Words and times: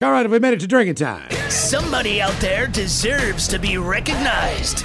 All 0.00 0.12
right, 0.12 0.30
we 0.30 0.38
made 0.38 0.52
it 0.52 0.60
to 0.60 0.68
drinking 0.68 0.94
time. 0.94 1.28
Somebody 1.50 2.22
out 2.22 2.38
there 2.40 2.68
deserves 2.68 3.48
to 3.48 3.58
be 3.58 3.78
recognized. 3.78 4.84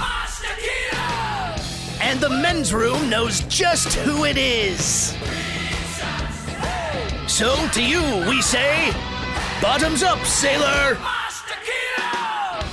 And 2.00 2.18
the 2.18 2.30
men's 2.30 2.74
room 2.74 3.08
knows 3.08 3.42
just 3.42 3.94
who 3.94 4.24
it 4.24 4.36
is. 4.36 5.14
So 7.28 7.54
to 7.74 7.80
you, 7.80 8.02
we 8.28 8.42
say, 8.42 8.90
bottoms 9.62 10.02
up, 10.02 10.18
sailor. 10.24 10.98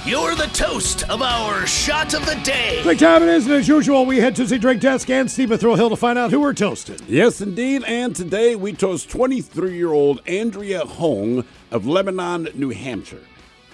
You're 0.03 0.33
the 0.33 0.47
toast 0.47 1.07
of 1.11 1.21
our 1.21 1.67
shot 1.67 2.15
of 2.15 2.25
the 2.25 2.33
day. 2.43 2.81
Drink 2.81 2.99
time 2.99 3.21
it 3.21 3.29
is, 3.29 3.45
and 3.45 3.53
as 3.53 3.67
usual, 3.67 4.03
we 4.03 4.17
head 4.17 4.35
to 4.37 4.45
the 4.45 4.57
drink 4.57 4.81
desk 4.81 5.07
and 5.11 5.29
Stephen 5.29 5.59
Thrill 5.59 5.75
Hill 5.75 5.91
to 5.91 5.95
find 5.95 6.17
out 6.17 6.31
who 6.31 6.39
we're 6.39 6.55
toasting. 6.55 6.97
Yes, 7.07 7.39
indeed. 7.39 7.83
And 7.83 8.15
today 8.15 8.55
we 8.55 8.73
toast 8.73 9.11
23 9.11 9.75
year 9.75 9.91
old 9.91 10.19
Andrea 10.25 10.79
Hong 10.79 11.45
of 11.69 11.85
Lebanon, 11.85 12.47
New 12.55 12.71
Hampshire. 12.71 13.21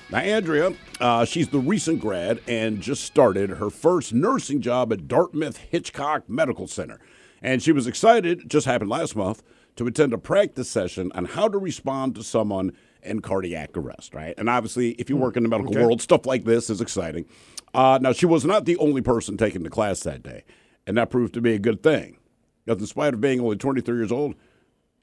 Now, 0.10 0.18
Andrea, 0.18 0.74
uh, 1.00 1.24
she's 1.24 1.48
the 1.48 1.60
recent 1.60 2.02
grad 2.02 2.42
and 2.46 2.82
just 2.82 3.06
started 3.06 3.52
her 3.52 3.70
first 3.70 4.14
nursing 4.14 4.60
job 4.60 4.92
at 4.92 5.08
Dartmouth 5.08 5.56
Hitchcock 5.56 6.30
Medical 6.30 6.68
Center. 6.68 7.00
And 7.42 7.64
she 7.64 7.72
was 7.72 7.88
excited, 7.88 8.50
just 8.50 8.66
happened 8.66 8.90
last 8.90 9.16
month, 9.16 9.44
to 9.78 9.88
attend 9.88 10.12
a 10.12 10.18
practice 10.18 10.70
session 10.70 11.10
on 11.16 11.24
how 11.24 11.48
to 11.48 11.58
respond 11.58 12.16
to 12.16 12.24
someone 12.24 12.74
in 13.08 13.22
cardiac 13.22 13.76
arrest, 13.76 14.14
right? 14.14 14.34
And 14.38 14.50
obviously, 14.50 14.92
if 14.92 15.10
you 15.10 15.18
work 15.18 15.38
in 15.38 15.44
the 15.44 15.50
medical 15.50 15.72
Okay. 15.74 15.82
world, 15.84 16.02
stuff 16.02 16.26
like 16.26 16.44
this 16.46 16.70
is 16.70 16.82
exciting. 16.82 17.26
Uh, 17.74 18.00
now, 18.02 18.12
she 18.14 18.26
was 18.26 18.46
not 18.46 18.66
the 18.66 18.78
only 18.78 19.02
person 19.02 19.38
taking 19.38 19.64
the 19.64 19.70
class 19.70 20.02
that 20.02 20.24
day, 20.24 20.44
and 20.86 20.98
that 20.98 21.10
proved 21.10 21.34
to 21.36 21.42
be 21.42 21.54
a 21.54 21.60
good 21.60 21.82
thing. 21.84 22.18
Because 22.66 22.82
in 22.82 22.88
spite 22.88 23.14
of 23.14 23.22
being 23.22 23.40
only 23.40 23.56
23 23.58 23.96
years 23.98 24.12
old, 24.12 24.36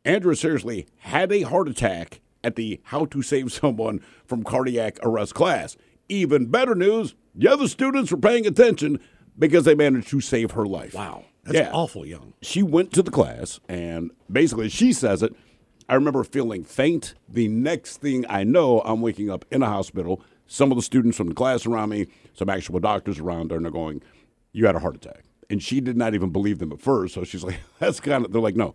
Andrea 0.04 0.36
seriously 0.36 0.86
had 0.98 1.32
a 1.32 1.42
heart 1.42 1.68
attack 1.68 2.20
at 2.42 2.56
the 2.56 2.80
How 2.84 3.06
to 3.06 3.22
Save 3.22 3.52
Someone 3.52 4.00
from 4.26 4.42
Cardiac 4.45 4.98
Arrest 5.02 5.34
class. 5.34 5.76
Even 6.09 6.46
better 6.46 6.74
news 6.74 7.14
the 7.34 7.48
other 7.50 7.66
students 7.66 8.10
were 8.12 8.18
paying 8.18 8.46
attention 8.46 9.01
because 9.38 9.64
they 9.64 9.74
managed 9.74 10.09
to 10.09 10.20
save 10.20 10.52
her 10.52 10.66
life. 10.66 10.95
Wow, 10.95 11.24
that's 11.42 11.57
Yeah. 11.57 11.70
awful 11.73 12.07
young. 12.07 12.34
She 12.42 12.62
went 12.62 12.92
to 12.92 13.02
the 13.02 13.10
class, 13.10 13.59
and 13.68 14.10
basically, 14.30 14.68
she 14.68 14.92
says 14.92 15.23
it. 15.23 15.34
I 15.88 15.95
remember 15.95 16.24
feeling 16.24 16.65
faint. 16.65 17.15
The 17.29 17.49
next 17.49 17.99
thing 17.99 18.24
I 18.29 18.45
know, 18.45 18.80
I'm 18.85 19.01
waking 19.01 19.30
up 19.30 19.45
in 19.51 19.63
a 19.63 19.68
hospital. 19.68 20.23
Some 20.46 20.71
of 20.71 20.76
the 20.76 20.82
students 20.82 21.16
from 21.16 21.29
the 21.29 21.35
class 21.35 21.66
around 21.66 21.91
me, 21.91 22.07
some 22.35 22.49
actual 22.49 22.80
doctors 22.80 23.18
around 23.18 23.51
her, 23.51 23.57
and 23.57 23.65
they're 23.65 23.73
going, 23.73 24.02
You 24.52 24.66
had 24.66 24.76
a 24.76 24.80
heart 24.80 24.96
attack. 24.96 25.24
And 25.51 25.63
she 25.63 25.80
did 25.80 25.96
not 25.96 26.15
even 26.15 26.30
believe 26.30 26.59
them 26.59 26.73
at 26.73 26.80
first. 26.80 27.15
So 27.15 27.24
she's 27.24 27.45
like, 27.45 27.59
That's 27.79 28.01
kind 28.01 28.24
of, 28.24 28.32
they're 28.32 28.41
like, 28.41 28.57
No, 28.57 28.74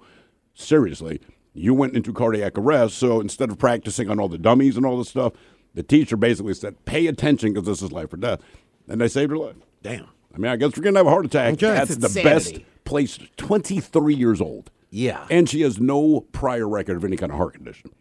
seriously, 0.53 1.21
you 1.53 1.73
went 1.73 1.95
into 1.95 2.13
cardiac 2.13 2.57
arrest. 2.57 2.97
So 2.97 3.19
instead 3.19 3.49
of 3.49 3.57
practicing 3.57 4.09
on 4.09 4.19
all 4.19 4.29
the 4.29 4.37
dummies 4.37 4.77
and 4.77 4.85
all 4.85 4.97
this 4.97 5.09
stuff, 5.09 5.33
the 5.73 5.83
teacher 5.83 6.17
basically 6.17 6.53
said, 6.53 6.85
Pay 6.85 7.07
attention 7.07 7.53
because 7.53 7.67
this 7.67 7.81
is 7.81 7.91
life 7.91 8.13
or 8.13 8.17
death. 8.17 8.39
And 8.87 9.01
they 9.01 9.07
saved 9.07 9.31
her 9.31 9.37
life. 9.37 9.55
Damn. 9.81 10.07
I 10.33 10.37
mean, 10.37 10.51
I 10.51 10.55
guess 10.57 10.75
we're 10.75 10.83
going 10.83 10.93
to 10.93 10.99
have 10.99 11.07
a 11.07 11.11
heart 11.11 11.25
attack. 11.25 11.53
Okay. 11.53 11.67
That's 11.67 11.95
That's 11.95 12.13
the 12.13 12.23
best 12.23 12.59
place. 12.83 13.19
23 13.37 14.13
years 14.13 14.41
old. 14.41 14.69
Yeah. 14.89 15.25
And 15.29 15.49
she 15.49 15.61
has 15.61 15.79
no 15.79 16.21
prior 16.31 16.67
record 16.67 16.97
of 16.97 17.05
any 17.05 17.17
kind 17.17 17.31
of 17.31 17.37
heart 17.37 17.53
condition. 17.53 17.91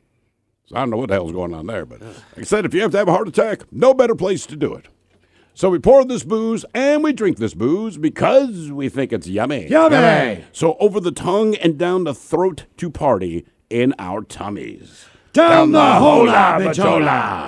So 0.66 0.76
I 0.76 0.80
don't 0.80 0.90
know 0.90 0.98
what 0.98 1.08
the 1.08 1.14
hell's 1.14 1.32
going 1.32 1.54
on 1.54 1.66
there. 1.66 1.86
But 1.86 2.02
like 2.02 2.12
I 2.38 2.42
said, 2.42 2.64
if 2.64 2.74
you 2.74 2.82
have 2.82 2.90
to 2.92 2.98
have 2.98 3.08
a 3.08 3.12
heart 3.12 3.28
attack, 3.28 3.62
no 3.72 3.94
better 3.94 4.14
place 4.14 4.46
to 4.46 4.56
do 4.56 4.74
it. 4.74 4.86
So 5.54 5.70
we 5.70 5.78
pour 5.78 6.04
this 6.04 6.22
booze 6.22 6.64
and 6.72 7.02
we 7.02 7.12
drink 7.12 7.38
this 7.38 7.54
booze 7.54 7.98
because 7.98 8.70
we 8.70 8.88
think 8.88 9.12
it's 9.12 9.26
yummy. 9.26 9.66
Yummy. 9.66 10.44
So 10.52 10.76
over 10.78 11.00
the 11.00 11.10
tongue 11.10 11.56
and 11.56 11.76
down 11.76 12.04
the 12.04 12.14
throat 12.14 12.66
to 12.76 12.90
party 12.90 13.44
in 13.68 13.94
our 13.98 14.22
tummies. 14.22 15.06
Down 15.32 15.72
the 15.72 15.94
hola, 15.94 16.58
bichola. 16.60 17.46